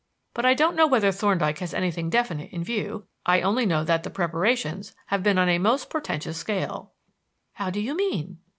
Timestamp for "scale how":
6.39-7.69